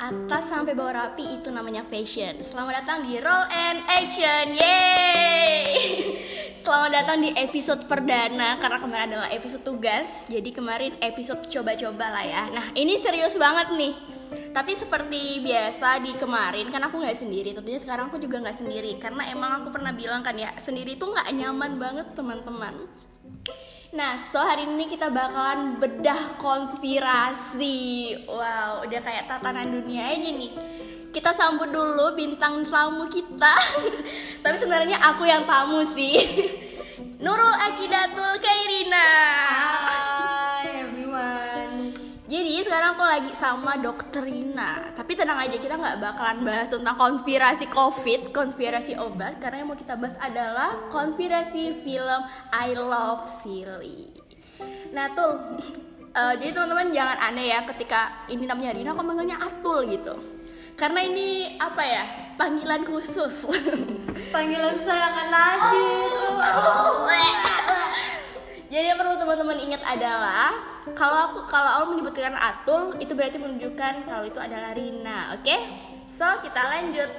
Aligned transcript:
Atas 0.00 0.54
sampai 0.54 0.78
bawah 0.78 0.94
rapi 0.94 1.42
itu 1.42 1.50
namanya 1.50 1.82
fashion. 1.82 2.38
Selamat 2.46 2.86
datang 2.86 3.10
di 3.10 3.18
Roll 3.18 3.50
and 3.50 3.82
Action. 3.90 4.54
Yeay! 4.54 5.66
Selamat 6.62 6.90
datang 6.94 7.18
di 7.26 7.34
episode 7.34 7.90
perdana 7.90 8.54
karena 8.62 8.78
kemarin 8.78 9.06
adalah 9.18 9.28
episode 9.34 9.66
tugas. 9.66 10.30
Jadi 10.30 10.54
kemarin 10.54 10.94
episode 11.02 11.42
coba-coba 11.50 12.06
lah 12.06 12.22
ya. 12.22 12.42
Nah, 12.54 12.70
ini 12.78 13.02
serius 13.02 13.34
banget 13.34 13.74
nih. 13.74 13.98
Tapi 14.54 14.78
seperti 14.78 15.42
biasa 15.42 15.98
di 15.98 16.14
kemarin 16.14 16.70
kan 16.70 16.86
aku 16.86 17.02
nggak 17.02 17.18
sendiri. 17.18 17.50
Tentunya 17.50 17.82
sekarang 17.82 18.14
aku 18.14 18.22
juga 18.22 18.38
nggak 18.46 18.62
sendiri 18.62 18.94
karena 19.02 19.26
emang 19.26 19.58
aku 19.58 19.74
pernah 19.74 19.90
bilang 19.90 20.22
kan 20.22 20.38
ya 20.38 20.54
sendiri 20.54 20.94
itu 20.94 21.02
nggak 21.02 21.34
nyaman 21.34 21.82
banget 21.82 22.06
teman-teman. 22.14 23.09
Nah, 23.90 24.14
so 24.14 24.38
hari 24.38 24.70
ini 24.70 24.86
kita 24.86 25.10
bakalan 25.10 25.82
bedah 25.82 26.38
konspirasi. 26.38 28.14
Wow, 28.22 28.86
udah 28.86 29.00
kayak 29.02 29.26
tatanan 29.26 29.74
dunia 29.74 30.14
aja 30.14 30.30
nih. 30.30 30.52
Kita 31.10 31.34
sambut 31.34 31.74
dulu 31.74 32.14
bintang 32.14 32.62
tamu 32.70 33.10
kita. 33.10 33.58
Tapi 34.46 34.56
sebenarnya 34.56 34.94
aku 34.94 35.26
yang 35.26 35.42
tamu 35.42 35.82
sih. 35.90 36.22
Nurul 37.24 37.50
Akidatul 37.50 38.38
Kairina. 38.38 39.10
Jadi 42.30 42.62
sekarang 42.62 42.94
aku 42.94 43.02
lagi 43.02 43.32
sama 43.34 43.74
dokter 43.82 44.22
Rina. 44.22 44.94
Tapi 44.94 45.18
tenang 45.18 45.42
aja 45.42 45.58
kita 45.58 45.74
nggak 45.74 45.98
bakalan 45.98 46.46
bahas 46.46 46.70
tentang 46.70 46.94
konspirasi 46.94 47.66
COVID, 47.66 48.30
konspirasi 48.30 48.94
obat, 49.02 49.42
karena 49.42 49.66
yang 49.66 49.74
mau 49.74 49.74
kita 49.74 49.98
bahas 49.98 50.14
adalah 50.22 50.78
konspirasi 50.94 51.82
film 51.82 52.22
I 52.54 52.70
Love 52.78 53.26
Silly. 53.42 54.14
Nah 54.94 55.10
tuh, 55.10 55.58
eh, 56.22 56.34
jadi 56.38 56.54
teman-teman 56.54 56.94
jangan 56.94 57.18
aneh 57.18 57.50
ya 57.50 57.66
ketika 57.66 58.22
ini 58.30 58.46
namanya 58.46 58.78
Rina, 58.78 58.94
aku 58.94 59.02
manggilnya 59.02 59.42
Atul 59.42 59.90
gitu. 59.90 60.14
Karena 60.78 61.02
ini 61.02 61.58
apa 61.58 61.82
ya 61.82 62.04
panggilan 62.38 62.86
khusus. 62.86 63.50
Panggilan 64.34 64.78
kesayangan 64.78 65.28
Najis. 65.34 66.14
Jadi 68.70 68.86
yang 68.86 69.02
perlu 69.02 69.18
teman-teman 69.18 69.58
ingat 69.66 69.82
adalah 69.82 70.54
kalau 70.94 71.18
aku 71.26 71.50
kalau 71.50 71.82
aku 71.82 71.86
menyebutkan 71.90 72.38
Atul 72.38 72.94
itu 73.02 73.18
berarti 73.18 73.42
menunjukkan 73.42 74.06
kalau 74.06 74.22
itu 74.22 74.38
adalah 74.38 74.70
Rina, 74.78 75.34
oke? 75.34 75.56
So 76.06 76.38
kita 76.38 76.70
lanjut. 76.70 77.10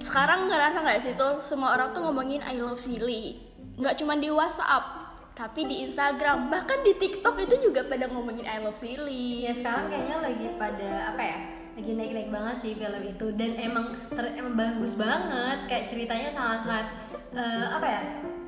Sekarang 0.00 0.48
ngerasa 0.48 0.80
nggak 0.80 1.00
sih 1.04 1.12
tuh 1.20 1.44
semua 1.44 1.76
orang 1.76 1.92
tuh 1.92 2.00
ngomongin 2.00 2.40
I 2.48 2.56
love 2.56 2.80
Silly, 2.80 3.36
nggak 3.76 4.00
cuma 4.00 4.16
di 4.16 4.32
WhatsApp, 4.32 4.99
tapi 5.40 5.64
di 5.64 5.88
Instagram, 5.88 6.52
bahkan 6.52 6.84
di 6.84 6.92
TikTok 6.92 7.32
itu 7.40 7.72
juga 7.72 7.88
pada 7.88 8.04
ngomongin 8.12 8.44
I 8.44 8.60
love 8.60 8.76
Silly. 8.76 9.48
Ya 9.48 9.56
sekarang 9.56 9.88
kayaknya 9.88 10.20
lagi 10.20 10.46
pada 10.60 11.16
apa 11.16 11.22
ya? 11.24 11.38
Lagi 11.80 11.90
naik-naik 11.96 12.28
banget 12.28 12.56
sih 12.60 12.72
film 12.76 13.00
itu 13.00 13.26
dan 13.40 13.56
emang 13.56 13.96
ter- 14.12 14.36
emang 14.36 14.52
bagus 14.52 14.92
banget 15.00 15.64
kayak 15.64 15.88
ceritanya 15.88 16.28
sangat-sangat 16.36 16.86
eh, 17.32 17.66
apa 17.72 17.86
ya? 17.88 18.00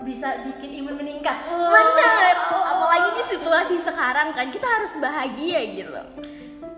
Bisa 0.04 0.28
bikin 0.44 0.84
imun 0.84 1.00
meningkat. 1.00 1.48
Bener, 1.48 2.36
Oh. 2.52 2.60
apalagi 2.60 3.08
di 3.16 3.24
situasi 3.24 3.80
sekarang 3.80 4.36
kan 4.36 4.52
kita 4.52 4.68
harus 4.68 4.92
bahagia 5.00 5.64
gitu. 5.72 5.96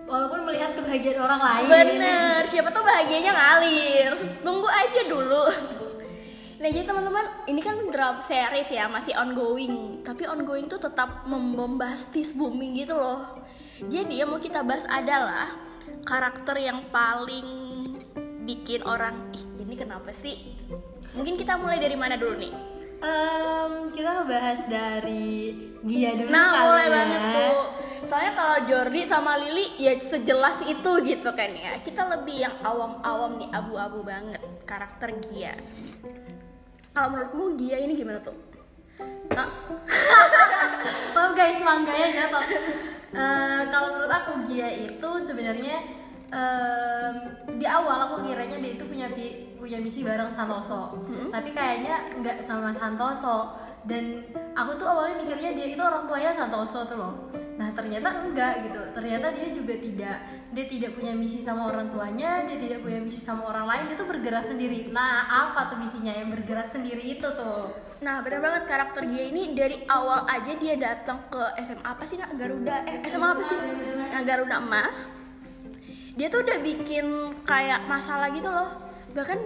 Walaupun 0.07 0.47
melihat 0.47 0.79
kebahagiaan 0.79 1.27
orang 1.27 1.43
lain. 1.43 1.67
Bener, 1.67 2.47
siapa 2.47 2.71
tuh 2.71 2.87
bahagianya 2.87 3.35
ngalir. 3.35 4.15
Tunggu 4.47 4.69
aja 4.71 5.01
dulu. 5.11 5.43
Nah 6.65 6.73
jadi 6.73 6.89
teman-teman, 6.89 7.45
ini 7.45 7.61
kan 7.61 7.77
drama 7.93 8.25
series 8.25 8.73
ya, 8.73 8.89
masih 8.89 9.13
ongoing. 9.21 10.01
Tapi 10.01 10.25
ongoing 10.25 10.65
tuh 10.65 10.81
tetap 10.81 11.29
membombastis 11.29 12.33
booming 12.33 12.73
gitu 12.81 12.97
loh. 12.97 13.45
Jadi 13.93 14.25
yang 14.25 14.33
mau 14.33 14.41
kita 14.41 14.65
bahas 14.65 14.89
adalah 14.89 15.61
karakter 16.09 16.57
yang 16.57 16.89
paling 16.89 17.45
bikin 18.49 18.81
orang, 18.89 19.29
ih 19.37 19.45
ini 19.61 19.77
kenapa 19.77 20.09
sih? 20.17 20.57
Mungkin 21.13 21.37
kita 21.37 21.61
mulai 21.61 21.85
dari 21.85 22.01
mana 22.01 22.17
dulu 22.17 22.33
nih? 22.33 22.55
Em, 23.05 23.93
kita 23.93 24.25
ngebahas 24.25 24.65
dari 24.65 25.53
Gia 25.85 26.17
dulu 26.17 26.33
Nah, 26.33 26.49
kali 26.49 26.65
boleh 26.65 26.87
ya. 26.89 26.95
banget 26.97 27.23
tuh. 27.29 27.55
Soalnya 28.09 28.33
kalau 28.41 28.57
Jordi 28.65 29.01
sama 29.05 29.37
Lili 29.37 29.69
ya 29.77 29.93
sejelas 30.01 30.65
itu 30.65 30.91
gitu 31.05 31.29
kan 31.37 31.53
ya. 31.53 31.77
Kita 31.85 32.09
lebih 32.09 32.49
yang 32.49 32.57
awam-awam 32.65 33.37
nih, 33.37 33.53
abu-abu 33.53 34.01
banget 34.01 34.41
karakter 34.65 35.13
Gia. 35.29 35.53
Kalau 36.95 37.09
menurutmu 37.11 37.59
Gia 37.59 37.83
ini 37.83 37.99
gimana 37.99 38.23
tuh? 38.23 38.39
Ah. 39.35 39.51
Maaf 41.15 41.35
guys, 41.35 41.59
mangganya 41.59 42.09
jatuh. 42.15 42.45
Eh, 43.15 43.63
kalau 43.75 43.99
menurut 43.99 44.15
aku 44.15 44.47
Gia 44.47 44.71
itu 44.71 45.11
sebenarnya 45.19 45.83
em, 46.31 47.15
di 47.59 47.67
awal 47.67 47.99
aku 48.07 48.31
kiranya 48.31 48.63
dia 48.63 48.79
itu 48.79 48.87
punya 48.87 49.11
punya 49.59 49.83
misi 49.83 50.07
bareng 50.07 50.31
Santoso. 50.39 51.03
Hmm. 51.03 51.35
Tapi 51.35 51.51
kayaknya 51.51 52.15
nggak 52.23 52.47
sama 52.47 52.71
Santoso. 52.71 53.59
Dan 53.85 54.23
aku 54.55 54.79
tuh 54.79 54.87
awalnya 54.87 55.19
mikirnya 55.19 55.51
dia 55.51 55.67
itu 55.75 55.83
orang 55.83 56.07
tuanya 56.07 56.31
Santoso 56.31 56.87
tuh 56.87 56.95
loh. 56.95 57.15
Ternyata 57.75 58.09
enggak 58.25 58.53
gitu. 58.71 58.81
Ternyata 58.95 59.27
dia 59.35 59.49
juga 59.51 59.75
tidak 59.77 60.17
dia 60.55 60.65
tidak 60.71 60.91
punya 60.95 61.13
misi 61.13 61.43
sama 61.43 61.69
orang 61.69 61.91
tuanya, 61.91 62.47
dia 62.47 62.57
tidak 62.59 62.87
punya 62.87 63.03
misi 63.03 63.19
sama 63.19 63.51
orang 63.51 63.67
lain. 63.67 63.83
Dia 63.91 63.97
tuh 63.99 64.09
bergerak 64.09 64.45
sendiri. 64.47 64.89
Nah 64.95 65.27
apa 65.27 65.75
tuh 65.75 65.79
misinya 65.83 66.15
yang 66.15 66.31
bergerak 66.31 66.71
sendiri 66.71 67.03
itu 67.03 67.27
tuh? 67.27 67.75
Nah, 68.05 68.21
bener 68.21 68.45
banget 68.45 68.63
karakter 68.69 69.03
Gia 69.09 69.25
ini 69.33 69.57
dari 69.57 69.81
awal 69.89 70.29
aja 70.29 70.53
dia 70.61 70.75
datang 70.77 71.25
ke 71.33 71.43
SMA 71.63 71.85
apa 71.87 72.05
sih 72.05 72.21
nak 72.21 72.37
Garuda 72.37 72.85
eh 72.85 73.01
SMA 73.09 73.29
apa 73.33 73.43
sih? 73.47 73.57
Nah, 73.97 74.23
Garuda 74.23 74.57
Emas. 74.61 75.09
Dia 76.15 76.31
tuh 76.31 76.47
udah 76.47 76.59
bikin 76.63 77.07
kayak 77.43 77.87
masalah 77.91 78.29
gitu 78.31 78.47
loh. 78.47 78.71
Bahkan 79.15 79.39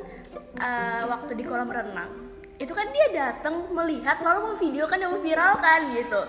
eh, 0.58 1.02
waktu 1.06 1.32
di 1.38 1.44
kolam 1.46 1.70
renang 1.70 2.28
itu 2.58 2.74
kan 2.74 2.90
dia 2.90 3.06
datang 3.14 3.70
melihat 3.70 4.18
lalu 4.18 4.52
memvideokan 4.52 4.98
dan 4.98 5.10
memviralkan 5.14 5.80
gitu. 5.94 6.22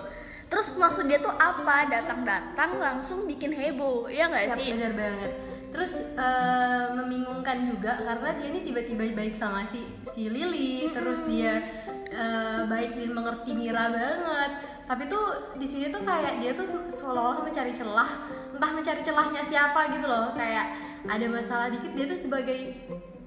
Terus 0.49 0.67
maksud 0.73 1.05
dia 1.05 1.21
tuh 1.21 1.31
apa? 1.31 1.85
Datang-datang 1.87 2.81
langsung 2.81 3.29
bikin 3.29 3.53
heboh, 3.53 4.09
ya 4.09 4.27
nggak 4.27 4.45
Ya, 4.49 4.55
sih? 4.57 4.73
benar 4.73 4.93
banget. 4.97 5.31
Terus 5.69 5.93
eh, 6.17 6.85
membingungkan 6.97 7.69
juga 7.69 8.01
karena 8.01 8.29
dia 8.41 8.47
ini 8.49 8.59
tiba-tiba 8.65 9.05
baik 9.13 9.37
sama 9.37 9.69
si 9.69 9.85
si 10.09 10.25
Lily, 10.25 10.89
terus 10.89 11.21
dia 11.29 11.61
eh, 12.09 12.61
baik 12.65 12.97
dan 12.97 13.13
mengerti 13.13 13.53
Mira 13.53 13.93
banget. 13.93 14.51
Tapi 14.89 15.05
tuh 15.05 15.53
di 15.61 15.69
sini 15.69 15.93
tuh 15.93 16.01
kayak 16.01 16.41
dia 16.41 16.57
tuh 16.57 16.65
seolah-olah 16.89 17.45
mencari 17.45 17.77
celah, 17.77 18.09
entah 18.49 18.71
mencari 18.73 19.05
celahnya 19.05 19.45
siapa 19.45 19.93
gitu 19.93 20.09
loh. 20.09 20.33
Kayak 20.33 20.65
ada 21.05 21.25
masalah 21.29 21.69
dikit 21.69 21.93
dia 21.93 22.09
tuh 22.09 22.17
sebagai 22.17 22.59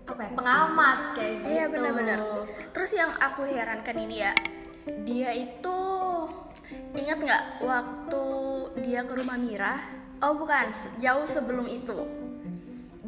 apa 0.03 0.27
ya 0.27 0.31
pengamat 0.34 0.99
kayak 1.15 1.33
gitu. 1.39 1.47
Iya 1.47 1.65
benar-benar. 1.71 2.19
Terus 2.75 2.91
yang 2.99 3.15
aku 3.22 3.47
herankan 3.47 3.97
ini 4.03 4.27
ya, 4.27 4.34
dia 5.06 5.31
itu 5.31 5.78
ingat 6.96 7.18
nggak 7.18 7.44
waktu 7.64 8.24
dia 8.84 9.00
ke 9.04 9.12
rumah 9.18 9.38
Mira? 9.38 9.74
Oh 10.22 10.38
bukan, 10.38 10.70
jauh 11.02 11.26
sebelum 11.26 11.66
itu. 11.66 12.06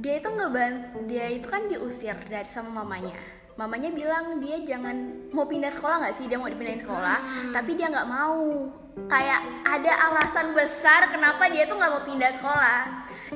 Dia 0.02 0.18
itu 0.18 0.28
ngeban, 0.28 0.90
dia 1.06 1.30
itu 1.30 1.46
kan 1.46 1.70
diusir 1.70 2.18
dari 2.26 2.50
sama 2.50 2.82
mamanya. 2.82 3.14
Mamanya 3.54 3.94
bilang 3.94 4.42
dia 4.42 4.58
jangan 4.66 5.30
mau 5.30 5.46
pindah 5.46 5.70
sekolah 5.70 6.02
nggak 6.02 6.16
sih? 6.18 6.26
Dia 6.26 6.42
mau 6.42 6.50
dipindahin 6.50 6.82
sekolah, 6.82 7.18
tapi 7.54 7.78
dia 7.78 7.86
nggak 7.86 8.10
mau. 8.10 8.66
Kayak 9.06 9.40
ada 9.62 9.92
alasan 10.10 10.54
besar 10.58 11.06
kenapa 11.10 11.46
dia 11.50 11.70
tuh 11.70 11.78
nggak 11.78 11.92
mau 11.94 12.02
pindah 12.02 12.34
sekolah. 12.34 12.80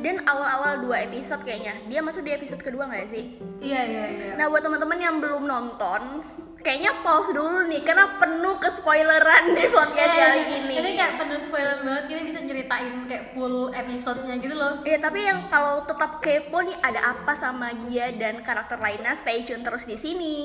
Dan 0.02 0.26
awal-awal 0.26 0.82
dua 0.82 1.06
episode 1.06 1.47
kayaknya, 1.47 1.78
dia 1.86 2.03
masuk 2.03 2.26
di 2.26 2.34
episode 2.34 2.62
kedua 2.62 2.91
nggak 2.91 3.09
sih? 3.14 3.38
Iya 3.62 3.82
iya 3.86 4.04
iya. 4.10 4.30
Nah 4.34 4.50
buat 4.50 4.66
teman-teman 4.66 4.98
yang 4.98 5.22
belum 5.22 5.47
nonton, 5.47 6.26
kayaknya 6.63 6.93
pause 7.07 7.31
dulu 7.31 7.66
nih 7.71 7.83
karena 7.87 8.19
penuh 8.19 8.59
kespoileran 8.59 9.55
di 9.55 9.65
podcast 9.71 10.13
Iya, 10.15 10.27
kali 10.27 10.43
ini. 10.59 10.75
Ini 10.78 10.91
kayak 10.99 11.15
penuh 11.22 11.41
spoiler 11.41 11.78
banget. 11.87 12.05
Kita 12.10 12.21
bisa 12.27 12.41
ceritain 12.43 12.95
kayak 13.07 13.25
full 13.33 13.71
episodenya 13.72 14.34
gitu 14.43 14.55
loh. 14.59 14.72
Iya 14.83 14.99
tapi 14.99 15.21
yang 15.25 15.47
kalau 15.49 15.87
tetap 15.87 16.19
kepo 16.19 16.59
nih 16.63 16.77
ada 16.83 17.15
apa 17.15 17.33
sama 17.39 17.75
Gia 17.87 18.10
dan 18.15 18.43
karakter 18.43 18.78
lainnya 18.78 19.15
stay 19.15 19.47
tune 19.47 19.63
terus 19.63 19.87
di 19.87 19.97
sini. 19.97 20.37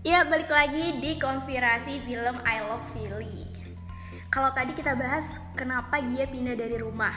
Ya 0.00 0.24
balik 0.24 0.48
lagi 0.48 0.96
di 0.96 1.20
konspirasi 1.20 2.00
film 2.08 2.40
I 2.48 2.64
Love 2.64 2.88
Silly. 2.88 3.44
Kalau 4.32 4.48
tadi 4.56 4.72
kita 4.72 4.96
bahas 4.96 5.36
kenapa 5.52 6.00
dia 6.00 6.24
pindah 6.24 6.56
dari 6.56 6.80
rumah. 6.80 7.12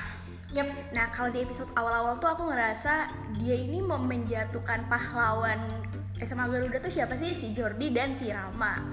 Yap. 0.52 0.92
Nah 0.92 1.08
kalau 1.16 1.32
di 1.32 1.48
episode 1.48 1.72
awal-awal 1.80 2.20
tuh 2.20 2.36
aku 2.36 2.44
ngerasa 2.52 3.08
dia 3.40 3.56
ini 3.56 3.80
mau 3.80 4.04
menjatuhkan 4.04 4.84
pahlawan 4.92 5.64
SMA 6.28 6.44
Garuda 6.44 6.84
tuh 6.84 6.92
siapa 6.92 7.16
sih 7.16 7.32
si 7.32 7.56
Jordi 7.56 7.88
dan 7.96 8.20
si 8.20 8.28
Rama. 8.28 8.84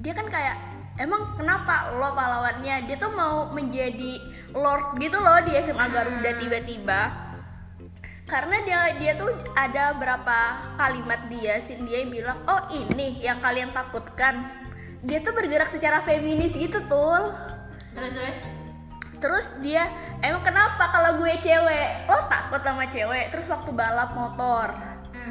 Dia 0.00 0.16
kan 0.16 0.32
kayak 0.32 0.56
emang 0.96 1.36
kenapa 1.36 1.92
lo 1.92 2.16
pahlawannya? 2.16 2.88
Dia 2.88 2.96
tuh 2.96 3.12
mau 3.12 3.52
menjadi 3.52 4.16
lord 4.56 4.96
gitu 4.96 5.20
loh 5.20 5.44
di 5.44 5.52
SMA 5.60 5.84
Garuda 5.92 6.40
tiba-tiba. 6.40 7.25
Karena 8.26 8.58
dia 8.66 8.80
dia 8.98 9.12
tuh 9.14 9.30
ada 9.54 9.94
berapa 9.94 10.38
kalimat 10.74 11.30
dia 11.30 11.62
sih 11.62 11.78
dia 11.86 12.02
yang 12.02 12.10
bilang 12.10 12.38
oh 12.50 12.66
ini 12.74 13.22
yang 13.22 13.38
kalian 13.38 13.70
takutkan. 13.70 14.50
Dia 15.06 15.22
tuh 15.22 15.30
bergerak 15.30 15.70
secara 15.70 16.02
feminis 16.02 16.50
gitu 16.50 16.82
tuh. 16.90 17.30
Terus 17.94 18.12
terus. 18.18 18.38
Terus 19.16 19.46
dia 19.62 19.86
emang 20.26 20.42
kenapa 20.42 20.90
kalau 20.90 21.22
gue 21.22 21.38
cewek? 21.38 22.10
Lo 22.10 22.26
takut 22.26 22.60
sama 22.66 22.90
cewek? 22.90 23.30
Terus 23.30 23.46
waktu 23.46 23.70
balap 23.70 24.18
motor. 24.18 24.74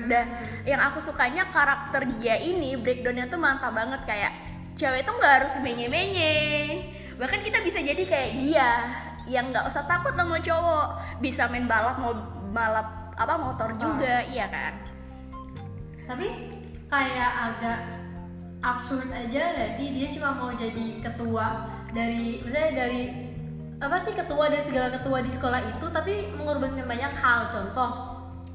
Dan 0.08 0.32
yang 0.64 0.80
aku 0.80 1.04
sukanya 1.04 1.52
karakter 1.52 2.08
dia 2.16 2.40
ini 2.40 2.80
breakdownnya 2.80 3.28
tuh 3.28 3.38
mantap 3.38 3.76
banget. 3.76 4.08
Kayak 4.08 4.32
cewek 4.80 5.04
itu 5.04 5.12
nggak 5.12 5.34
harus 5.44 5.54
menye-menye. 5.60 6.36
Bahkan 7.20 7.44
kita 7.44 7.60
bisa 7.60 7.84
jadi 7.84 8.04
kayak 8.08 8.32
dia 8.40 8.70
yang 9.28 9.52
nggak 9.52 9.68
usah 9.68 9.84
takut 9.84 10.16
sama 10.16 10.40
cowok. 10.40 11.20
Bisa 11.20 11.52
main 11.52 11.68
balap 11.68 12.00
mau 12.00 12.35
balap 12.56 12.88
apa 13.20 13.36
motor 13.36 13.70
juga 13.76 14.24
iya 14.26 14.48
kan 14.48 14.74
Tapi 16.08 16.28
kayak 16.88 17.32
agak 17.52 17.80
absurd 18.64 19.10
aja 19.12 19.44
gak 19.58 19.72
sih 19.76 19.92
dia 19.92 20.08
cuma 20.16 20.32
mau 20.38 20.52
jadi 20.56 21.04
ketua 21.04 21.68
dari 21.92 22.40
misalnya 22.42 22.88
dari 22.88 23.02
apa 23.78 23.98
sih 24.00 24.14
ketua 24.16 24.48
dan 24.48 24.64
segala 24.64 24.88
ketua 24.96 25.20
di 25.20 25.32
sekolah 25.34 25.60
itu 25.60 25.86
tapi 25.92 26.32
mengorbankan 26.40 26.88
banyak 26.88 27.14
hal 27.20 27.52
contoh 27.52 27.90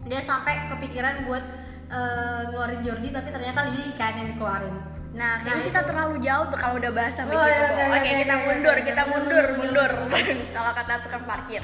dia 0.08 0.24
sampai 0.24 0.72
kepikiran 0.72 1.28
buat 1.28 1.44
eh, 1.90 2.42
ngeluarin 2.48 2.80
Jordi 2.80 3.08
tapi 3.12 3.28
ternyata 3.28 3.68
Lily 3.68 3.92
kan 3.94 4.16
yang 4.16 4.32
dikeluarin 4.32 4.76
Nah, 5.10 5.42
kayaknya 5.42 5.58
Nah, 5.58 5.66
kita 5.66 5.80
itu. 5.82 5.88
terlalu 5.90 6.14
jauh 6.22 6.46
tuh 6.54 6.58
kalau 6.62 6.74
udah 6.78 6.92
bahas 6.94 7.14
sampai 7.18 7.34
Oh, 7.34 7.42
situ. 7.42 7.50
iya, 7.50 7.66
iya, 7.66 7.86
Oke, 7.90 7.98
iya, 8.06 8.18
kita 8.22 8.30
iya, 8.38 8.46
mundur, 8.46 8.76
iya, 8.78 8.86
kita 8.86 9.02
iya, 9.02 9.10
mundur, 9.10 9.44
mundur, 9.58 9.90
mundur. 10.06 10.26
kalau 10.56 10.70
kata 10.70 10.92
tukang 11.02 11.24
parkir. 11.26 11.62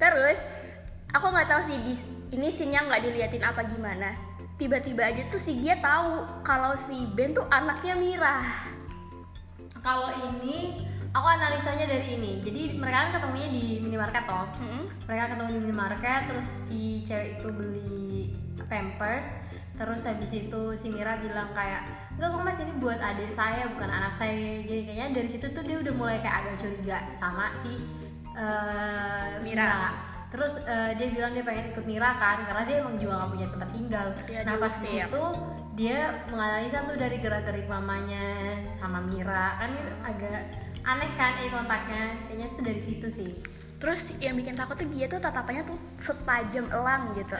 Terus, 0.00 0.38
aku 1.12 1.26
nggak 1.28 1.48
tahu 1.48 1.60
sih 1.64 1.76
di 1.80 1.92
ini 2.32 2.48
scene-nya 2.48 2.88
nggak 2.88 3.02
diliatin 3.04 3.44
apa 3.44 3.64
gimana. 3.68 4.12
Tiba-tiba 4.56 5.04
aja 5.08 5.22
tuh 5.28 5.40
si 5.40 5.58
dia 5.60 5.80
tahu 5.80 6.44
kalau 6.44 6.76
si 6.76 7.08
Ben 7.12 7.32
tuh 7.32 7.44
anaknya 7.48 7.96
Mira. 7.96 8.36
kalau 9.82 10.14
ini 10.30 10.86
aku 11.10 11.26
analisanya 11.26 11.90
dari 11.90 12.14
ini 12.14 12.38
jadi 12.46 12.78
mereka 12.78 12.98
kan 13.02 13.10
ketemunya 13.18 13.48
di 13.50 13.64
minimarket 13.82 14.24
toh 14.24 14.46
Hmm? 14.62 14.86
mereka 15.10 15.34
ketemu 15.34 15.50
di 15.50 15.60
minimarket 15.66 16.20
terus 16.30 16.48
si 16.70 16.80
cewek 17.02 17.42
itu 17.42 17.48
beli 17.50 18.14
pampers 18.70 19.26
terus 19.74 20.06
habis 20.06 20.30
itu 20.30 20.62
si 20.78 20.86
Mira 20.88 21.18
bilang 21.18 21.50
kayak 21.50 21.82
enggak 22.14 22.30
kok 22.30 22.42
mas 22.46 22.62
ini 22.62 22.72
buat 22.78 23.00
adik 23.02 23.34
saya 23.34 23.66
bukan 23.74 23.90
anak 23.90 24.14
saya 24.14 24.62
jadi 24.62 24.86
kayaknya 24.86 25.06
dari 25.18 25.28
situ 25.34 25.46
tuh 25.50 25.64
dia 25.66 25.82
udah 25.82 25.94
mulai 25.98 26.22
kayak 26.22 26.46
agak 26.46 26.54
curiga 26.62 26.98
sama 27.18 27.50
si 27.66 27.82
eh, 28.38 29.42
Mira. 29.42 30.11
Terus 30.32 30.56
eh, 30.64 30.96
dia 30.96 31.08
bilang 31.12 31.36
dia 31.36 31.44
pengen 31.44 31.76
ikut 31.76 31.84
Mira 31.84 32.16
kan 32.16 32.48
karena 32.48 32.62
dia 32.64 32.76
emang 32.80 32.96
juga 32.96 33.20
gak 33.20 33.30
punya 33.36 33.48
tempat 33.52 33.70
tinggal. 33.76 34.06
Iya, 34.24 34.40
nah 34.48 34.54
pas 34.56 34.74
di 34.80 34.88
situ 34.88 35.24
dia 35.76 35.98
menganalisa 36.32 36.78
tuh 36.88 36.96
dari 36.96 37.16
gerak-gerik 37.20 37.68
mamanya 37.68 38.26
sama 38.80 39.04
Mira. 39.04 39.60
Kan 39.60 39.76
ini 39.76 39.84
agak 40.00 40.40
aneh 40.82 41.10
kan 41.20 41.32
eh 41.36 41.52
kontaknya. 41.52 42.04
Kayaknya 42.26 42.46
tuh 42.56 42.64
dari 42.64 42.80
situ 42.80 43.06
sih. 43.12 43.30
Terus 43.76 44.00
yang 44.24 44.38
bikin 44.40 44.56
takut 44.56 44.80
tuh 44.80 44.88
dia 44.88 45.04
tuh 45.10 45.20
tatapannya 45.20 45.68
tuh 45.68 45.78
setajam 46.00 46.64
elang 46.72 47.12
gitu. 47.12 47.36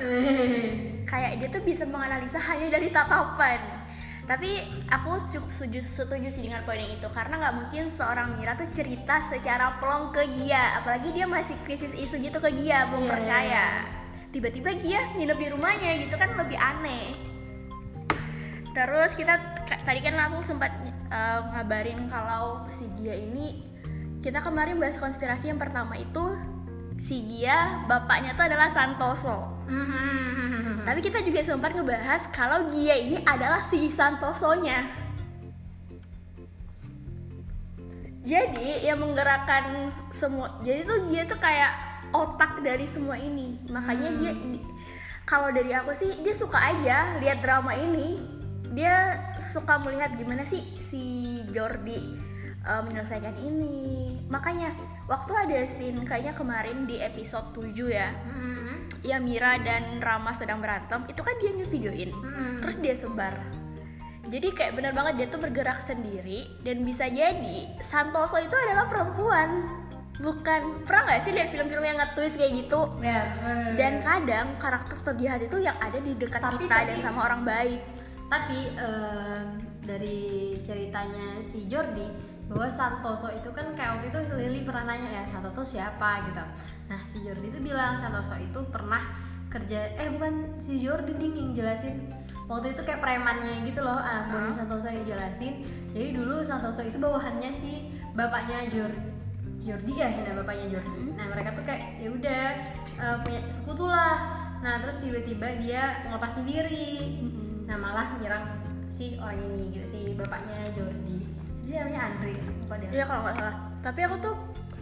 kayak 1.11 1.41
dia 1.41 1.49
tuh 1.49 1.63
bisa 1.65 1.89
menganalisa 1.89 2.37
hanya 2.39 2.69
dari 2.77 2.93
tatapan 2.93 3.82
tapi 4.23 4.63
aku 4.87 5.19
cukup 5.27 5.51
setuju, 5.51 5.83
setuju 5.83 6.31
sih 6.31 6.47
dengan 6.47 6.63
poin 6.63 6.79
yang 6.79 6.95
itu. 6.95 7.09
Karena 7.11 7.43
nggak 7.43 7.55
mungkin 7.59 7.83
seorang 7.91 8.39
Mira 8.39 8.55
tuh 8.55 8.71
cerita 8.71 9.19
secara 9.19 9.83
plong 9.83 10.15
ke 10.15 10.23
Gia. 10.39 10.79
Apalagi 10.79 11.11
dia 11.11 11.27
masih 11.27 11.59
krisis 11.67 11.91
isu 11.91 12.23
gitu 12.23 12.39
ke 12.39 12.51
Gia 12.55 12.87
belum 12.87 13.03
Iya, 13.03 13.11
percaya. 13.19 13.65
Tiba-tiba 14.31 14.71
Gia 14.79 15.01
nginep 15.19 15.39
di 15.43 15.49
rumahnya 15.51 15.91
gitu 16.07 16.15
kan 16.15 16.39
lebih 16.39 16.55
aneh. 16.55 17.19
Terus 18.73 19.11
kita 19.19 19.43
tadi 19.83 20.01
kan 20.01 20.15
aku 20.31 20.39
sempat 20.47 20.71
eh, 21.11 21.41
ngabarin 21.59 22.07
kalau 22.07 22.63
si 22.71 22.87
Gia 23.03 23.19
ini 23.19 23.67
kita 24.23 24.39
kemarin 24.39 24.79
bahas 24.79 24.95
konspirasi 25.03 25.51
yang 25.51 25.59
pertama 25.59 25.99
itu 25.99 26.39
si 26.95 27.27
Gia 27.27 27.83
bapaknya 27.91 28.39
tuh 28.39 28.47
adalah 28.47 28.71
Santoso 28.71 29.62
Mhm. 29.67 30.83
tapi 30.83 31.01
kita 31.01 31.23
juga 31.23 31.41
sempat 31.47 31.73
ngebahas 31.73 32.27
kalau 32.35 32.69
Gia 32.75 32.95
ini 32.99 33.23
adalah 33.23 33.63
si 33.67 33.89
Santosonya. 33.89 34.83
Jadi 38.23 38.87
yang 38.87 39.03
menggerakkan 39.03 39.91
semua, 40.15 40.63
jadi 40.63 40.87
tuh 40.87 41.11
Gia 41.11 41.27
tuh 41.27 41.39
kayak 41.43 41.73
otak 42.15 42.63
dari 42.63 42.87
semua 42.87 43.19
ini. 43.19 43.59
Makanya 43.67 44.09
Hmm. 44.15 44.19
dia, 44.23 44.33
di- 44.37 44.67
kalau 45.27 45.51
dari 45.51 45.75
aku 45.75 45.91
sih 45.97 46.23
dia 46.23 46.35
suka 46.37 46.59
aja 46.59 47.19
lihat 47.19 47.43
drama 47.43 47.75
ini. 47.75 48.23
Dia 48.73 49.19
suka 49.37 49.77
melihat 49.83 50.15
gimana 50.17 50.47
sih 50.49 50.63
si 50.81 51.03
Jordi 51.53 51.99
uh, 52.65 52.81
menyelesaikan 52.87 53.37
ini. 53.37 54.17
Makanya 54.31 54.73
waktu 55.13 55.33
ada 55.37 55.59
scene 55.67 56.01
kayaknya 56.03 56.33
kemarin 56.33 56.89
di 56.89 56.97
episode 56.99 57.53
7 57.53 57.69
ya 57.93 58.09
Mhm. 58.09 59.05
ya 59.05 59.21
Mira 59.21 59.61
dan 59.61 60.01
Rama 60.01 60.33
sedang 60.33 60.59
berantem 60.59 61.05
itu 61.05 61.21
kan 61.21 61.37
dia 61.37 61.53
ngevideoin 61.53 62.11
Mhm. 62.11 62.53
terus 62.59 62.77
dia 62.79 62.95
sebar 62.97 63.35
jadi 64.25 64.49
kayak 64.51 64.73
bener 64.73 64.93
banget 64.93 65.15
dia 65.15 65.27
tuh 65.29 65.37
bergerak 65.39 65.83
sendiri 65.83 66.49
dan 66.63 66.81
bisa 66.81 67.05
jadi 67.05 67.59
Santoso 67.79 68.39
itu 68.39 68.57
adalah 68.57 68.89
perempuan 68.89 69.69
bukan 70.15 70.87
pernah 70.87 71.03
nggak 71.07 71.21
sih 71.21 71.33
lihat 71.33 71.49
film-film 71.51 71.83
yang 71.83 71.99
nge-twist 71.99 72.37
kayak 72.37 72.53
gitu 72.55 72.81
Ya, 73.03 73.21
bener. 73.37 73.73
dan 73.75 73.93
kadang 73.99 74.47
karakter 74.57 74.97
terjahat 75.03 75.41
itu 75.43 75.57
yang 75.59 75.77
ada 75.77 75.99
di 75.99 76.13
dekat 76.15 76.41
Tapi- 76.41 76.63
kita 76.63 76.73
tapi- 76.73 76.89
dan 76.89 76.99
sama 77.03 77.21
orang 77.27 77.43
baik 77.43 77.81
tapi 78.29 78.59
em, 78.73 79.45
dari 79.83 80.21
ceritanya 80.63 81.27
si 81.43 81.67
Jordi 81.67 82.32
bahwa 82.51 82.69
Santoso 82.69 83.29
itu 83.31 83.49
kan 83.55 83.73
kayak 83.77 84.01
waktu 84.01 84.07
itu 84.11 84.21
Lily 84.35 84.61
pernah 84.67 84.93
nanya 84.93 85.09
ya 85.09 85.23
Santoso 85.31 85.63
siapa? 85.63 86.27
gitu. 86.27 86.43
Nah 86.91 87.01
si 87.09 87.23
Jordi 87.23 87.49
itu 87.49 87.61
bilang 87.63 88.03
Santoso 88.03 88.35
itu 88.41 88.61
pernah 88.69 89.03
kerja 89.53 89.85
eh 90.01 90.09
bukan 90.09 90.57
si 90.59 90.81
Jordi 90.81 91.13
ding 91.21 91.35
yang 91.37 91.51
jelasin. 91.53 92.11
Waktu 92.51 92.75
itu 92.77 92.83
kayak 92.83 93.01
premannya 93.01 93.65
gitu 93.69 93.85
loh 93.85 93.97
anak 93.97 94.33
buahnya? 94.33 94.53
Santoso 94.57 94.87
yang 94.91 95.07
jelasin. 95.07 95.63
Jadi 95.93 96.09
dulu 96.17 96.43
Santoso 96.43 96.83
itu 96.83 96.97
bawahannya 96.99 97.51
si 97.55 97.93
bapaknya 98.13 98.69
Jor 98.69 98.93
Jordi 99.63 99.93
ya 99.95 100.11
nah 100.11 100.35
bapaknya 100.43 100.67
Jordi. 100.79 101.15
Nah 101.15 101.27
mereka 101.31 101.55
tuh 101.55 101.65
kayak 101.65 102.03
ya 102.03 102.09
udah 102.11 102.45
eh, 102.99 103.17
punya 103.23 103.41
sekutu 103.49 103.87
lah. 103.87 104.19
Nah 104.61 104.83
terus 104.83 104.99
tiba-tiba 104.99 105.47
dia 105.63 106.05
ngelepas 106.09 106.33
sendiri. 106.35 107.23
Nah 107.71 107.77
malah 107.79 108.19
nyerang 108.19 108.59
si 108.93 109.17
orang 109.17 109.41
ini 109.41 109.73
gitu 109.73 109.87
si 109.89 110.01
bapaknya 110.19 110.69
Jordi 110.77 111.42
dia 111.67 111.87
namanya 111.87 112.01
Andre 112.11 112.35
deh 112.73 112.89
Iya 112.93 113.05
kalau 113.05 113.21
nggak 113.27 113.37
salah. 113.37 113.57
Tapi 113.85 114.01
aku 114.07 114.17
tuh 114.23 114.37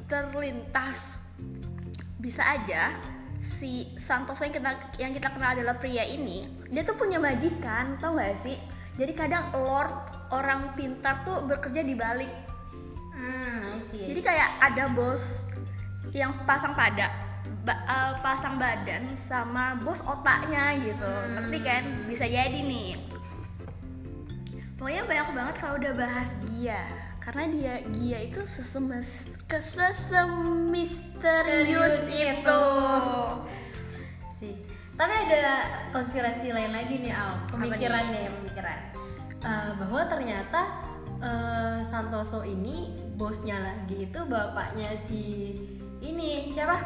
terlintas 0.06 1.18
bisa 2.20 2.42
aja 2.44 2.94
si 3.40 3.88
Santoso 3.96 4.44
yang 4.44 4.52
kita 4.52 4.70
yang 5.00 5.12
kita 5.16 5.32
kenal 5.32 5.56
adalah 5.56 5.80
pria 5.80 6.04
ini, 6.04 6.44
dia 6.68 6.84
tuh 6.84 6.92
punya 6.92 7.16
majikan, 7.16 7.96
tau 7.96 8.20
gak 8.20 8.36
sih? 8.36 8.60
Jadi 9.00 9.16
kadang 9.16 9.48
lord 9.56 9.88
orang 10.28 10.76
pintar 10.76 11.24
tuh 11.24 11.40
bekerja 11.48 11.80
di 11.80 11.96
balik. 11.96 12.28
hmm 13.16 13.80
see, 13.80 14.12
Jadi 14.12 14.20
kayak 14.20 14.48
ada 14.60 14.92
bos 14.92 15.48
yang 16.12 16.36
pasang 16.44 16.76
pada 16.76 17.08
ba- 17.64 17.80
eh, 17.80 18.12
pasang 18.20 18.60
badan 18.60 19.08
sama 19.16 19.80
bos 19.80 20.04
otaknya 20.04 20.76
gitu. 20.84 21.08
Hmm. 21.08 21.32
Ngerti 21.40 21.58
kan? 21.64 21.82
Bisa 22.12 22.28
jadi 22.28 22.60
nih. 22.60 23.00
Pokoknya 24.80 25.04
banyak 25.04 25.28
banget 25.36 25.54
kalau 25.60 25.76
udah 25.76 25.92
bahas 25.92 26.32
Gia 26.48 26.80
karena 27.20 27.44
dia 27.52 27.74
Gia 27.92 28.18
itu 28.24 28.40
sesemes 28.48 29.28
kesesemisterius 29.44 30.72
Misterius 30.72 31.96
itu. 32.08 32.24
itu. 32.32 32.64
sih. 34.40 34.56
Tapi 34.96 35.12
ada 35.28 35.44
konspirasi 35.92 36.48
lain 36.56 36.72
lagi 36.72 36.96
nih 36.96 37.12
Al. 37.12 37.44
Pemikiran 37.52 38.08
nih? 38.08 38.32
pemikiran. 38.40 38.78
Eh, 39.44 39.70
bahwa 39.84 40.00
ternyata 40.08 40.60
eh, 41.20 41.84
Santoso 41.84 42.40
ini 42.48 42.96
bosnya 43.20 43.60
lagi 43.60 44.08
itu 44.08 44.20
bapaknya 44.24 44.96
si 44.96 45.52
ini 46.00 46.56
siapa? 46.56 46.80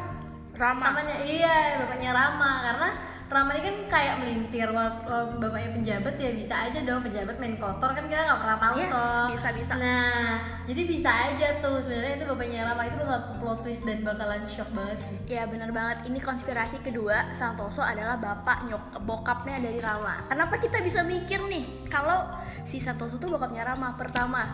Rama. 0.59 0.83
namanya 0.91 1.23
iya 1.23 1.79
bapaknya 1.79 2.11
Rama. 2.11 2.53
Karena 2.67 2.89
Rama 3.25 3.51
ini 3.57 3.63
kan 3.65 3.77
kayak 3.89 4.15
melintir 4.21 4.69
waktu 4.71 5.17
bapaknya 5.41 5.71
penjabat 5.75 6.15
ya 6.21 6.31
bisa 6.37 6.55
aja 6.55 6.79
dong 6.85 7.01
penjabat 7.03 7.37
main 7.41 7.57
kotor 7.57 7.91
kan 7.97 8.05
kita 8.07 8.21
nggak 8.21 8.41
pernah 8.45 8.59
tahu 8.61 8.77
Yes, 8.79 8.93
toh 8.93 9.25
bisa, 9.33 9.49
bisa. 9.57 9.73
nah 9.81 10.39
jadi 10.69 10.83
bisa 10.85 11.11
aja 11.11 11.47
tuh 11.65 11.81
sebenarnya 11.83 12.15
itu 12.21 12.25
bapaknya 12.29 12.61
Rama 12.69 12.83
itu 12.85 12.97
bakal 13.01 13.21
plot 13.41 13.59
twist 13.65 13.83
dan 13.89 13.99
bakalan 14.05 14.45
shock 14.45 14.69
banget 14.77 14.99
sih 15.09 15.17
Ya 15.25 15.49
benar 15.49 15.73
banget. 15.73 16.05
Ini 16.05 16.21
konspirasi 16.21 16.85
kedua 16.85 17.33
Santoso 17.33 17.81
adalah 17.81 18.21
bapak 18.21 18.69
nyok 18.69 19.01
bokapnya 19.09 19.57
dari 19.57 19.81
Rama. 19.81 20.29
Kenapa 20.29 20.61
kita 20.61 20.85
bisa 20.85 21.01
mikir 21.01 21.41
nih 21.49 21.89
kalau 21.89 22.29
si 22.63 22.77
Santoso 22.77 23.17
tuh 23.17 23.33
bokapnya 23.33 23.65
Rama? 23.65 23.97
Pertama, 23.97 24.53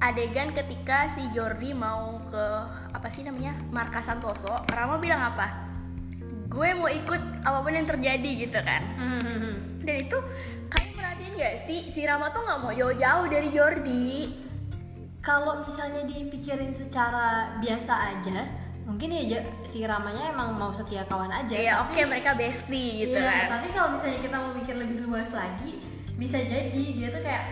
adegan 0.00 0.56
ketika 0.56 1.12
si 1.12 1.20
Jordi 1.36 1.76
mau 1.76 2.20
ke 2.32 2.44
apa 2.96 3.08
sih 3.12 3.28
namanya 3.28 3.60
markas 3.68 4.08
Santoso, 4.08 4.56
Rama 4.72 4.96
bilang 4.96 5.20
apa? 5.20 5.65
Gue 6.46 6.68
mau 6.72 6.88
ikut 6.88 7.22
apa 7.40 7.58
pun 7.58 7.72
yang 7.72 7.84
terjadi 7.84 8.30
gitu 8.40 8.58
kan. 8.58 8.82
Dan 9.78 9.96
itu 10.00 10.18
kalian 10.66 10.92
perhatiin 10.92 11.32
gak 11.34 11.56
sih 11.64 11.80
si 11.88 12.02
Rama 12.02 12.28
tuh 12.28 12.42
nggak 12.42 12.60
mau 12.60 12.72
jauh-jauh 12.72 13.26
dari 13.26 13.48
Jordi. 13.50 14.06
kalau 15.18 15.58
misalnya 15.60 16.06
dipikirin 16.06 16.70
secara 16.70 17.58
biasa 17.58 18.14
aja 18.14 18.46
mungkin 18.86 19.10
ya 19.10 19.42
si 19.64 19.82
Ramanya 19.82 20.30
emang 20.30 20.54
mau 20.54 20.70
setia 20.70 21.02
kawan 21.02 21.34
aja 21.34 21.50
Ya 21.50 21.82
oke 21.82 21.90
tapi- 21.92 22.06
mereka 22.06 22.30
bestie 22.32 23.02
gitu 23.02 23.18
Iya, 23.18 23.26
kan. 23.26 23.58
tapi 23.58 23.74
kalau 23.74 23.88
misalnya 23.90 24.22
kita 24.22 24.36
mau 24.38 24.54
mikir 24.54 24.78
lebih 24.78 25.02
luas 25.02 25.34
lagi 25.34 25.82
bisa 26.14 26.38
jadi 26.38 26.70
dia 26.78 27.10
tuh 27.10 27.18
kayak 27.18 27.42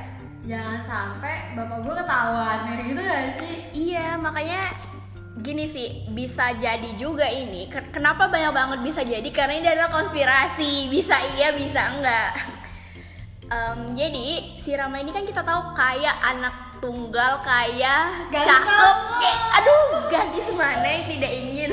jangan 0.44 0.86
sampai 0.86 1.34
bapak 1.52 1.82
gue 1.82 1.94
ketahuan 1.96 2.58
gitu 2.80 3.00
gak 3.02 3.22
sih 3.42 3.54
Iya, 3.74 4.06
makanya 4.16 4.60
gini 5.44 5.68
sih, 5.68 6.08
bisa 6.08 6.56
jadi 6.56 6.96
juga 6.96 7.28
ini. 7.28 7.68
Ken- 7.68 7.92
Kenapa 7.92 8.32
banyak 8.32 8.48
banget 8.50 8.78
bisa 8.80 9.04
jadi? 9.04 9.28
Karena 9.28 9.60
ini 9.60 9.68
adalah 9.68 9.92
konspirasi. 9.92 10.88
Bisa 10.88 11.20
iya, 11.36 11.52
bisa 11.52 11.92
enggak. 11.92 12.32
Em, 13.44 13.92
jadi 13.92 14.56
si 14.56 14.72
Rama 14.72 14.96
ini 14.96 15.12
kan 15.12 15.28
kita 15.28 15.44
tahu 15.44 15.76
kayak 15.76 16.16
anak 16.24 16.80
tunggal, 16.80 17.44
kaya, 17.44 18.24
Ganteng. 18.32 18.64
cakep, 18.64 18.96
kayak 19.20 19.38
aduh 19.60 19.82
gadis 20.08 20.48
mana 20.56 20.88
yang 20.88 21.06
tidak 21.12 21.32
ingin. 21.32 21.70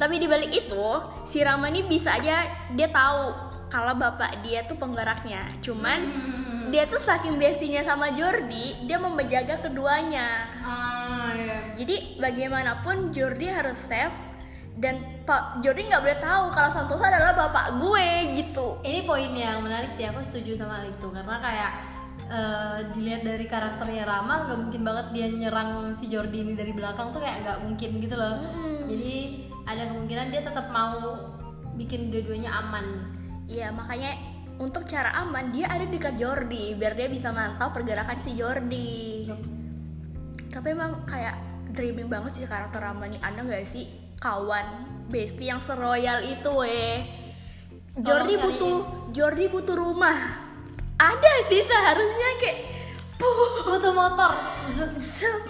Tapi 0.00 0.14
dibalik 0.16 0.48
itu, 0.48 0.86
si 1.28 1.44
Rama 1.44 1.68
ini 1.68 1.84
bisa 1.84 2.16
aja 2.16 2.48
dia 2.72 2.88
tahu 2.88 3.36
kalau 3.68 3.92
bapak 3.92 4.40
dia 4.40 4.64
tuh 4.64 4.80
penggeraknya. 4.80 5.44
Cuman 5.60 6.00
Hmm. 6.08 6.72
dia 6.72 6.88
tuh 6.88 7.00
saking 7.00 7.36
bestinya 7.36 7.84
sama 7.84 8.08
Jordi, 8.16 8.88
dia 8.88 8.96
menjaga 8.96 9.60
keduanya. 9.60 10.48
iya 10.56 11.17
Jadi 11.78 12.18
bagaimanapun 12.18 13.14
Jordi 13.14 13.46
harus 13.46 13.78
safe 13.78 14.14
dan 14.78 15.22
Pak 15.26 15.62
Jordi 15.62 15.90
nggak 15.90 16.02
boleh 16.02 16.18
tahu 16.22 16.44
kalau 16.54 16.70
Santosa 16.70 17.10
adalah 17.10 17.34
bapak 17.34 17.82
gue 17.82 18.08
gitu. 18.38 18.78
ini 18.86 19.02
poin 19.02 19.30
yang 19.34 19.62
menarik 19.62 19.90
sih 19.98 20.06
aku 20.06 20.22
setuju 20.22 20.54
sama 20.54 20.78
hal 20.78 20.94
itu 20.94 21.06
karena 21.10 21.36
kayak 21.42 21.72
eh, 22.30 22.78
dilihat 22.94 23.22
dari 23.26 23.46
karakternya 23.50 24.06
Rama 24.06 24.46
nggak 24.46 24.58
mungkin 24.62 24.82
banget 24.86 25.06
dia 25.10 25.26
nyerang 25.34 25.98
si 25.98 26.06
Jordi 26.06 26.46
ini 26.46 26.54
dari 26.54 26.70
belakang 26.70 27.10
tuh 27.10 27.18
kayak 27.18 27.42
nggak 27.42 27.58
mungkin 27.66 27.90
gitu 27.98 28.14
loh 28.14 28.38
Mm-mm. 28.38 28.86
jadi 28.86 29.16
ada 29.66 29.82
kemungkinan 29.90 30.26
dia 30.30 30.42
tetap 30.46 30.70
mau 30.70 31.26
bikin 31.74 32.14
dua-duanya 32.14 32.54
aman 32.62 32.86
Iya 33.48 33.72
makanya 33.72 34.12
untuk 34.60 34.84
cara 34.84 35.08
aman 35.24 35.48
dia 35.56 35.72
ada 35.72 35.88
dekat 35.88 36.20
Jordi 36.20 36.76
biar 36.76 36.92
dia 36.92 37.08
bisa 37.08 37.32
mantau 37.32 37.72
pergerakan 37.72 38.20
si 38.20 38.36
Jordi. 38.36 39.24
Tapi 40.52 40.68
emang 40.76 41.08
kayak 41.08 41.47
dreaming 41.72 42.08
banget 42.08 42.42
sih 42.42 42.44
karakter 42.48 42.80
Rama 42.80 43.08
nih. 43.08 43.20
Ada 43.20 43.40
nggak 43.44 43.64
sih 43.68 43.88
kawan 44.18 44.66
bestie 45.08 45.48
yang 45.48 45.60
seroyal 45.62 46.24
itu 46.24 46.50
weh? 46.52 47.04
Jordi 47.98 48.38
butuh 48.38 48.76
Jordi 49.10 49.46
butuh 49.50 49.74
rumah. 49.74 50.16
Ada 50.98 51.32
sih 51.46 51.62
seharusnya 51.62 52.28
kayak 52.42 52.58
puh. 53.18 53.74
Butuh 53.74 53.92
motor. 53.94 54.32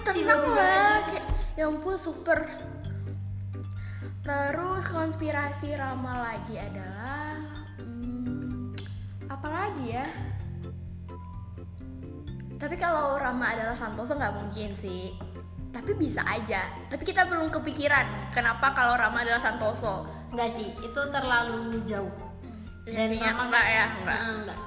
Tenang 0.05 0.43
lah 0.57 1.05
kayak 1.09 1.27
ya 1.57 1.69
ampun 1.69 1.97
super. 1.99 2.49
Terus 4.25 4.85
konspirasi 4.93 5.73
Rama 5.73 6.21
lagi 6.21 6.61
adalah 6.61 7.41
hmm, 7.81 8.77
apa 9.33 9.49
lagi 9.49 9.97
ya? 9.97 10.07
Tapi 12.59 12.75
kalau 12.77 13.17
Rama 13.17 13.55
adalah 13.55 13.73
Santoso 13.73 14.19
nggak 14.19 14.35
mungkin 14.35 14.75
sih 14.75 15.15
tapi 15.79 15.95
bisa 15.95 16.27
aja 16.27 16.67
tapi 16.91 17.07
kita 17.07 17.23
belum 17.31 17.55
kepikiran 17.55 18.35
kenapa 18.35 18.75
kalau 18.75 18.99
Rama 18.99 19.23
adalah 19.23 19.39
Santoso 19.39 20.19
Enggak 20.29 20.61
sih, 20.61 20.69
itu 20.85 21.01
terlalu 21.09 21.81
jauh. 21.89 22.13
Dan 22.85 23.17
Kayaknya 23.17 23.33
Rama 23.33 23.43
enggak 23.49 23.67
ya 23.67 23.85
enggak 23.97 24.21
enggak. 24.45 24.59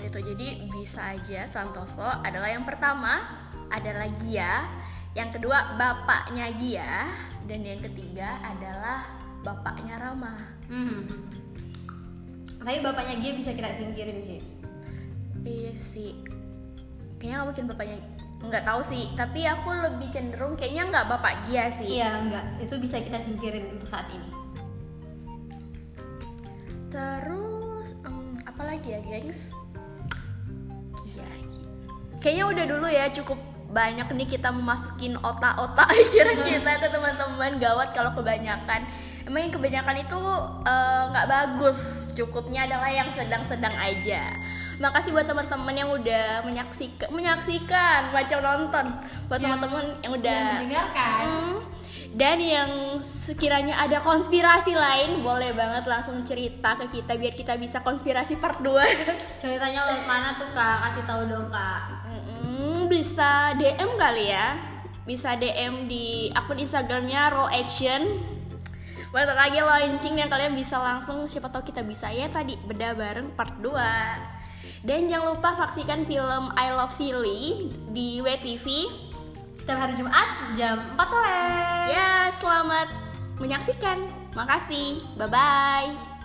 itu 0.00 0.18
jadi 0.32 0.46
bisa 0.68 1.02
aja 1.16 1.40
Santoso 1.48 2.04
adalah 2.04 2.52
yang 2.52 2.68
pertama 2.68 3.24
adalah 3.72 4.08
Gia 4.20 4.64
yang 5.16 5.32
kedua 5.32 5.76
bapaknya 5.80 6.52
Gia 6.52 7.08
dan 7.48 7.60
yang 7.64 7.80
ketiga 7.80 8.36
adalah 8.44 9.08
bapaknya 9.40 9.96
Rama 9.96 10.36
Hmm. 10.68 11.08
Tapi 12.60 12.78
bapaknya 12.78 13.16
dia 13.18 13.32
bisa 13.34 13.50
kita 13.50 13.72
singkirin 13.72 14.20
sih. 14.20 14.40
iya 15.42 15.72
sih 15.72 16.12
kayaknya 17.16 17.48
mungkin 17.48 17.64
bapaknya 17.66 17.98
nggak 18.40 18.64
tahu 18.64 18.80
sih 18.82 19.12
tapi 19.14 19.44
aku 19.44 19.68
lebih 19.68 20.08
cenderung 20.10 20.56
kayaknya 20.56 20.88
nggak 20.88 21.06
bapak 21.06 21.44
Gia 21.44 21.68
sih 21.70 22.00
Iya, 22.00 22.08
enggak. 22.18 22.44
Itu 22.58 22.80
bisa 22.80 22.98
kita 22.98 23.20
singkirin 23.20 23.76
untuk 23.76 23.86
saat 23.86 24.08
ini. 24.10 24.28
terus 26.90 27.94
em, 28.02 28.34
apa 28.42 28.62
lagi 28.66 28.90
ya 28.90 29.00
gengs 29.00 29.54
Gia, 31.06 31.22
Gia. 31.22 31.66
kayaknya 32.18 32.44
udah 32.50 32.64
dulu 32.66 32.86
ya 32.90 33.06
cukup 33.14 33.38
banyak 33.70 34.10
nih 34.10 34.26
kita 34.26 34.50
memasukin 34.50 35.14
otak-otak 35.22 35.86
pikiran 36.10 36.42
kita 36.42 36.72
ke 36.82 36.88
teman-teman 36.90 37.62
gawat 37.62 37.94
kalau 37.94 38.10
kebanyakan 38.10 38.82
emang 39.22 39.46
yang 39.46 39.54
kebanyakan 39.54 39.96
itu 40.02 40.18
eh, 40.66 41.02
nggak 41.14 41.26
bagus 41.30 42.10
cukupnya 42.18 42.66
adalah 42.66 42.90
yang 42.90 43.06
sedang-sedang 43.14 43.74
aja 43.78 44.34
makasih 44.80 45.12
buat 45.12 45.28
teman-teman 45.28 45.74
yang 45.76 45.90
udah 45.92 46.40
menyaksikan 46.48 47.12
menyaksikan 47.12 48.16
macam 48.16 48.38
nonton 48.40 48.86
buat 49.28 49.38
teman-teman 49.38 49.84
yang 50.00 50.12
udah 50.16 50.32
Yang 50.40 50.52
mendengarkan. 50.56 51.24
Hmm. 51.28 51.58
Dan 52.10 52.42
yang 52.42 52.70
sekiranya 53.06 53.78
ada 53.78 54.02
konspirasi 54.02 54.74
lain 54.74 55.22
boleh 55.22 55.54
banget 55.54 55.86
langsung 55.86 56.18
cerita 56.26 56.74
ke 56.74 56.98
kita 56.98 57.14
biar 57.14 57.38
kita 57.38 57.54
bisa 57.54 57.78
konspirasi 57.86 58.34
part 58.34 58.58
2 58.58 58.66
Ceritanya 59.44 59.86
lewat 59.86 60.04
mana 60.10 60.34
tuh 60.34 60.50
kak? 60.50 60.90
Kasih 60.90 61.04
tahu 61.06 61.22
dong 61.30 61.46
kak. 61.46 62.02
Mm, 62.10 62.90
bisa 62.90 63.54
DM 63.54 63.94
kali 63.94 64.34
ya 64.34 64.58
bisa 65.06 65.38
DM 65.38 65.86
di 65.86 66.34
akun 66.34 66.58
Instagramnya 66.58 67.30
Raw 67.30 67.48
Action 67.50 68.18
Bentar 69.10 69.34
lagi 69.34 69.58
launching 69.58 70.22
yang 70.22 70.30
kalian 70.30 70.54
bisa 70.54 70.78
langsung 70.78 71.26
siapa 71.26 71.50
tahu 71.50 71.66
kita 71.66 71.82
bisa 71.82 72.14
ya 72.14 72.30
tadi 72.30 72.54
beda 72.54 72.94
bareng 72.94 73.34
part 73.34 73.58
2 73.58 74.39
dan 74.84 75.12
jangan 75.12 75.36
lupa 75.36 75.52
saksikan 75.56 76.08
film 76.08 76.48
I 76.56 76.72
Love 76.72 76.92
Silly 76.92 77.68
di 77.92 78.24
WTV 78.24 78.66
Setiap 79.60 79.76
hari 79.76 79.94
Jumat 79.94 80.56
jam 80.56 80.80
4 80.96 81.04
sore. 81.04 81.40
ya 81.92 82.32
selamat 82.32 82.88
menyaksikan. 83.36 84.08
Makasih. 84.32 85.04
Bye 85.20 85.28
bye 85.28 86.19